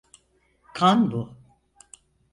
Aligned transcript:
Kan 0.73 1.11
bu. 1.11 1.35